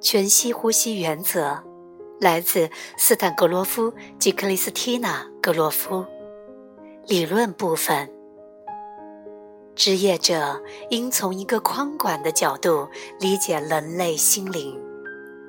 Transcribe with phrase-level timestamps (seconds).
[0.00, 1.62] 全息呼吸原则
[2.20, 6.04] 来自斯坦格罗夫及克里斯蒂娜·格罗夫。
[7.06, 8.10] 理论部分：
[9.74, 12.88] 职业者应从一个宽广的角度
[13.18, 14.78] 理解人类心灵，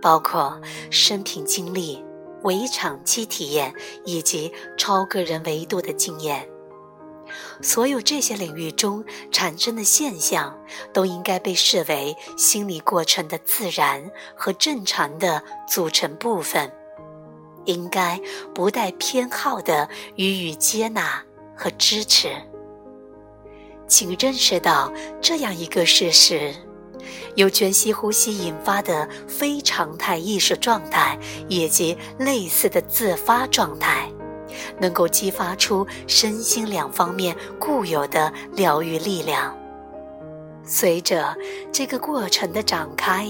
[0.01, 0.59] 包括
[0.89, 2.03] 生平经历、
[2.43, 3.73] 围场期体验
[4.05, 6.47] 以及超个人维度的经验。
[7.61, 10.57] 所有这些领域中产生的现象，
[10.93, 16.71] 都应该被视为心理过程的自然和正常的组成部分，
[17.65, 18.19] 应该
[18.53, 21.23] 不带偏好的予以接纳
[21.55, 22.29] 和支持。
[23.87, 26.53] 请认识到这样一个事实：
[27.35, 31.17] 由全息呼吸引发的非常态意识状态，
[31.47, 34.11] 以及类似的自发状态。
[34.79, 39.55] 能够激发出身心两方面固有的疗愈力量。
[40.63, 41.35] 随着
[41.71, 43.27] 这个过程的展开，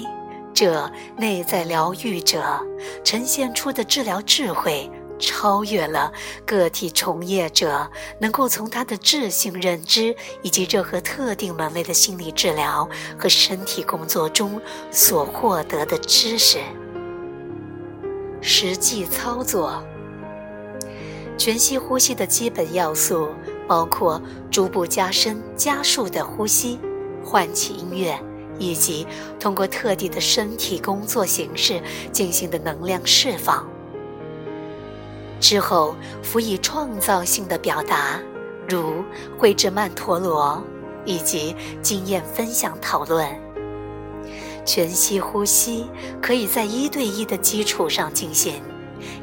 [0.54, 2.60] 这内在疗愈者
[3.04, 6.12] 呈现出的治疗智慧，超越了
[6.46, 14.60] 个体从业者能够从他的智性认知以及任何特定门类的心理治疗和身体工作中
[14.91, 16.60] 所获得的知识。
[18.41, 19.82] 实际操作。
[21.40, 23.29] 全息呼吸的基本要素
[23.65, 26.77] 包括逐步加深、加速的呼吸、
[27.23, 28.20] 唤起音乐，
[28.59, 29.07] 以及
[29.40, 31.81] 通过特定的身体工作形式
[32.12, 33.65] 进行的能量释放。
[35.40, 38.20] 之后辅以创造性的表达，
[38.68, 38.96] 如
[39.37, 40.62] 绘制曼陀罗
[41.05, 43.26] 以及经验分享讨论。
[44.65, 45.85] 全息呼吸
[46.21, 48.62] 可以在一对一的基础上进行。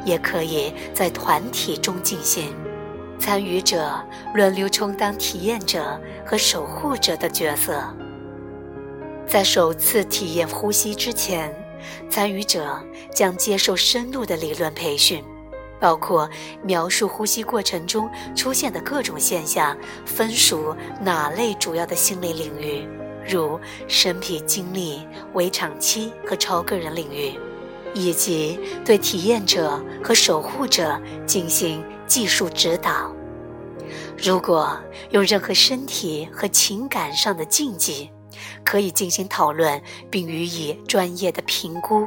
[0.05, 2.55] 也可以在团体中进行，
[3.19, 4.01] 参与者
[4.35, 7.83] 轮流充当体验者和守护者的角色。
[9.27, 11.53] 在首次体验呼吸之前，
[12.09, 12.81] 参与者
[13.13, 15.23] 将接受深入的理论培训，
[15.81, 16.29] 包括
[16.63, 22.87] 描述呼吸过程中出现的各种现象，分属哪类主要的心理领域，
[23.29, 27.39] 如身体经历、围场期和超个人领域。
[27.97, 33.11] 以及对体验者和守护者进行技术指导。
[34.23, 34.79] 如果
[35.11, 38.11] 有任何身体和情感上的禁忌，
[38.63, 39.81] 可以进行讨论
[40.11, 42.07] 并予以专业的评估。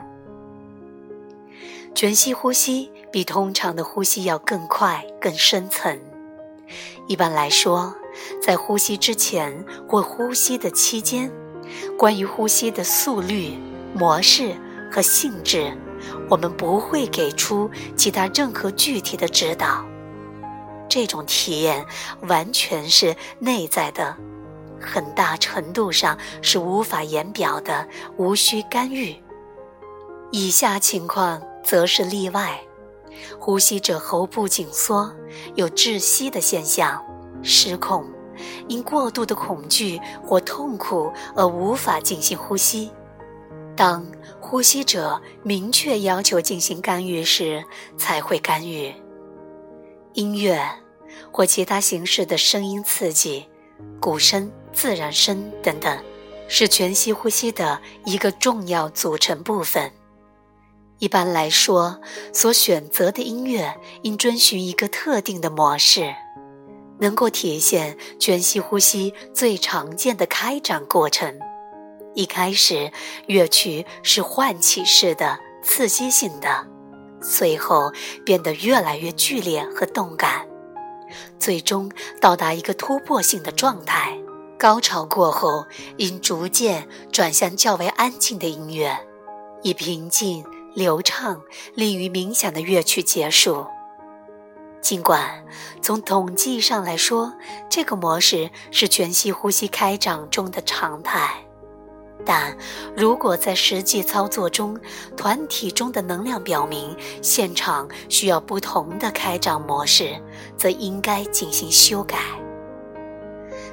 [1.95, 5.99] 全息呼吸比通常的呼吸要更快、更深层。
[7.07, 7.95] 一般来说，
[8.39, 11.31] 在呼吸之前或呼吸的期间，
[11.97, 13.57] 关于呼吸的速率、
[13.95, 14.55] 模式。
[14.91, 15.71] 和性质，
[16.29, 19.85] 我们不会给出其他任何具体的指导。
[20.87, 21.85] 这种体验
[22.21, 24.15] 完全是内在的，
[24.81, 29.15] 很大程度上是无法言表的，无需干预。
[30.31, 32.59] 以下情况则是例外：
[33.39, 35.11] 呼吸者喉部紧缩，
[35.55, 37.03] 有窒息的现象，
[37.43, 38.03] 失控，
[38.67, 42.91] 因过度的恐惧或痛苦而无法进行呼吸。
[43.79, 44.05] 当
[44.41, 47.63] 呼吸者明确要求进行干预时，
[47.97, 48.93] 才会干预。
[50.11, 50.61] 音乐
[51.31, 53.45] 或其他形式的声音刺激，
[54.01, 55.97] 鼓声、自然声等等，
[56.49, 59.89] 是全息呼吸的一个重要组成部分。
[60.97, 62.01] 一般来说，
[62.33, 66.13] 所选择的音乐应遵循一个特定的模式，
[66.99, 71.39] 能够体现全息呼吸最常见的开展过程。
[72.15, 72.91] 一开始，
[73.27, 76.67] 乐曲是唤起式的、刺激性的，
[77.21, 77.91] 随后
[78.25, 80.47] 变得越来越剧烈和动感，
[81.37, 84.17] 最终到达一个突破性的状态。
[84.57, 85.65] 高潮过后，
[85.97, 88.99] 应逐渐转向较为安静的音乐，
[89.61, 90.43] 以平静、
[90.73, 91.41] 流畅、
[91.75, 93.65] 利于冥想的乐曲结束。
[94.81, 95.45] 尽管
[95.81, 97.33] 从统计上来说，
[97.69, 101.45] 这个模式是全息呼吸开展中的常态。
[102.25, 102.55] 但
[102.95, 104.77] 如果在实际操作中，
[105.15, 110.15] 团体中的能量表明现场需要不同的开张模式，
[110.57, 112.17] 则应该进行修改。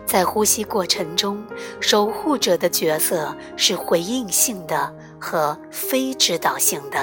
[0.06, 1.44] 在呼吸过程中，
[1.80, 6.98] 守护者的角色是回应性的和非指导性的，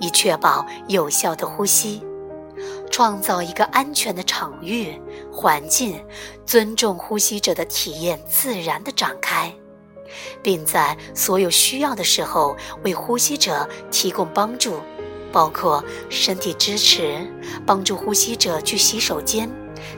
[0.00, 2.02] 以确保有效的呼吸，
[2.90, 5.00] 创造一个安全的场域
[5.32, 6.04] 环境，
[6.44, 9.54] 尊重呼吸者的体验自然的展开。
[10.42, 14.80] 并在所有需要的时候为呼吸者提供帮助，
[15.32, 17.26] 包括身体支持、
[17.66, 19.50] 帮助呼吸者去洗手间、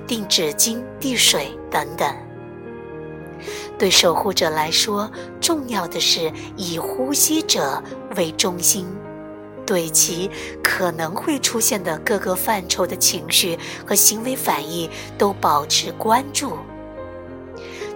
[0.07, 2.15] 递纸巾、递水等等。
[3.79, 5.09] 对守护者来说，
[5.41, 7.81] 重要的是以呼吸者
[8.17, 8.85] 为中心，
[9.65, 10.29] 对其
[10.65, 13.57] 可能会出现的各个范畴的情绪
[13.87, 16.59] 和行为反应都保持关注。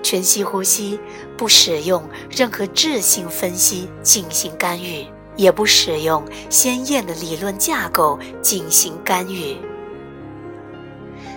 [0.02, 0.98] 全息呼吸
[1.36, 5.06] 不使用任何质性分析进行干预，
[5.36, 9.56] 也不使用鲜艳的理论架构进行干预。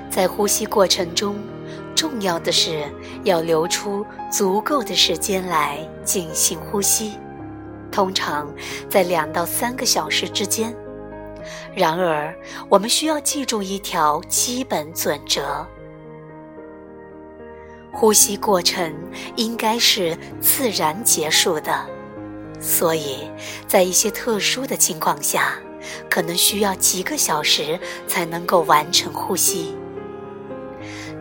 [0.10, 1.36] 在呼吸过程中。
[1.96, 2.84] 重要的是
[3.24, 7.14] 要留出足够的时间来进行呼吸，
[7.90, 8.54] 通常
[8.90, 10.76] 在两到三个小时之间。
[11.74, 12.36] 然而，
[12.68, 15.66] 我们需要记住一条基本准则：
[17.96, 18.94] 呼吸过程
[19.38, 21.86] 应该是自然结束的。
[22.60, 23.30] 所以
[23.68, 25.54] 在一些特殊的情况下，
[26.10, 29.74] 可能需要几个小时才能够完成呼吸。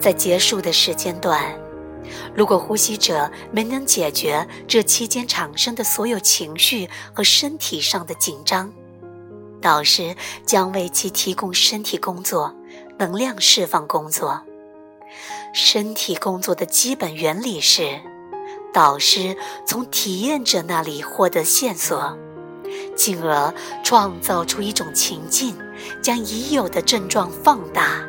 [0.01, 1.41] 在结束的时间段，
[2.35, 8.73] 如果呼吸者没能解决这期间产生的所有情绪和身体上的紧张，
[9.63, 12.55] 导师将为其提供身体工作、
[12.99, 14.43] 能量释放工作。
[15.55, 18.01] 身体工作的基本原理是，
[18.73, 22.19] 导师从体验者那里获得线索，
[22.97, 23.55] 进而
[23.85, 25.57] 创造出一种情境，
[26.03, 28.05] 将已有的症状放大。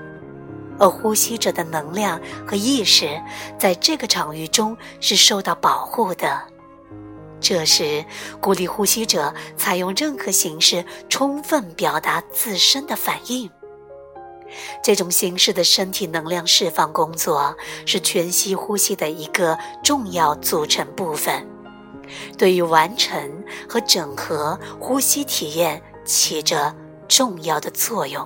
[0.79, 3.21] 而呼吸者的能量和意识
[3.59, 6.41] 在这个场域中是受到保护的。
[7.39, 8.03] 这时，
[8.41, 13.47] 鼓励呼吸者采用任何形式充分表达自身的反应。
[14.83, 17.55] 这种形式的身体能量释放工作
[17.85, 21.47] 是全息呼吸的一个重要组成部分，
[22.37, 26.75] 对于完成和整合呼吸体验起着
[27.07, 28.25] 重要的作用。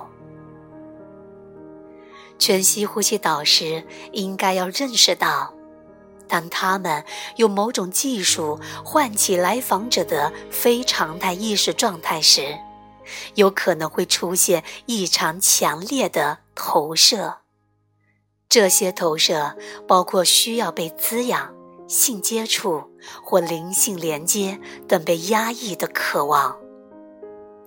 [2.38, 5.52] 全息呼吸导师应该要认识到，
[6.26, 7.04] 当他们
[7.36, 12.56] 用某种技术唤起来访者的非常态意识状态时，
[13.34, 17.38] 有可能会出现异常强烈的投射。
[18.48, 21.54] 这些投射包括需要被滋养、
[21.86, 22.82] 性接触
[23.22, 24.58] 或灵性连接
[24.88, 26.58] 等被压抑的渴望。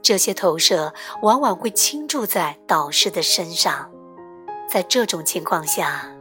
[0.01, 3.89] 这些投射往往会倾注在导师的身上。
[4.69, 6.13] 在这种情况下，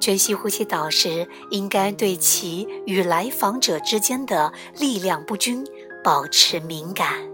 [0.00, 5.64] 全息呼吸导师应该对其与来访者之间的力量不均
[6.02, 7.27] 保持敏感，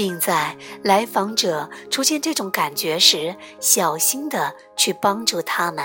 [0.00, 5.84] 并在来访者出现这种感觉时，小心地去帮助他们。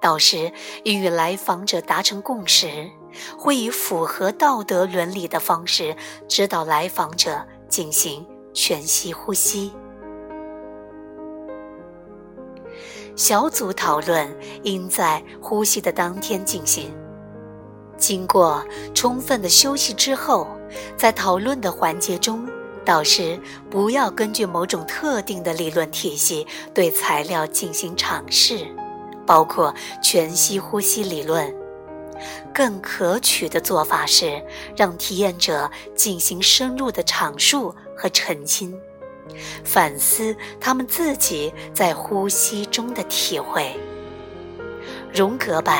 [0.00, 0.50] 导师
[0.84, 2.88] 应与来访者达成共识，
[3.36, 5.94] 会以符合道德伦理的方式
[6.26, 9.70] 指导来访者进行全息呼吸。
[13.14, 16.90] 小组讨论应在呼吸的当天进行。
[17.98, 18.64] 经过
[18.94, 20.48] 充分的休息之后，
[20.96, 22.44] 在讨论的环节中，
[22.84, 23.40] 导师
[23.70, 28.66] 不要根据某种特定的理论体系对材料进行尝试，
[29.26, 31.52] 包括全息呼吸理论。
[32.54, 34.40] 更可取的做法是
[34.76, 38.78] 让体验者进行深入的阐述和澄清。
[39.64, 43.74] 反思他们自己在呼吸中的体会。
[45.12, 45.72] 荣格柏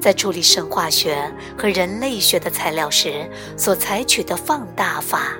[0.00, 5.32] 在处理生化学和人类学的材料时所采取的放大法，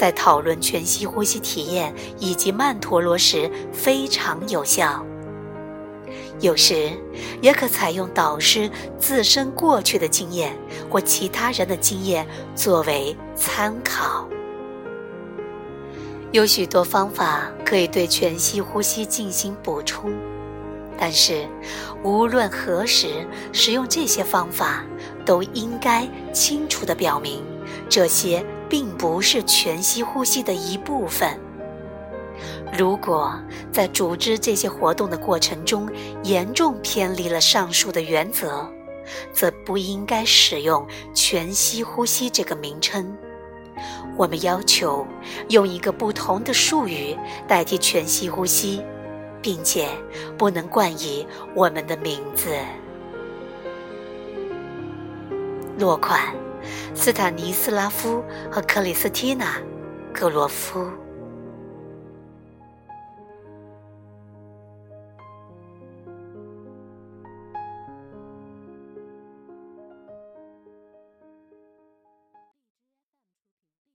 [0.00, 5.04] 在讨论全息呼吸体验以及曼陀罗时非常有效。
[6.40, 6.90] 有时
[7.42, 10.56] 也可采用导师自身过去的经验
[10.88, 14.26] 或其他人的经验作为参考。
[16.32, 20.10] 有许多方法可以对全息呼吸进行补充，
[20.98, 21.46] 但是
[22.02, 24.82] 无论何时使用这些方法，
[25.26, 27.44] 都应该清楚地表明，
[27.86, 31.38] 这些并不是全息呼吸的一部分。
[32.72, 33.34] 如果
[33.72, 35.90] 在组织这些活动的过程中
[36.22, 38.66] 严重偏离了上述的原则，
[39.32, 43.14] 则不应该使用全息呼吸这个名称。
[44.16, 45.06] 我们要求
[45.48, 47.16] 用一个不同的术语
[47.48, 48.82] 代替全息呼吸，
[49.42, 49.88] 并且
[50.38, 52.50] 不能冠以我们的名字。
[55.78, 56.20] 落款：
[56.94, 59.58] 斯坦尼斯拉夫和克里斯蒂娜·
[60.12, 60.86] 格罗夫。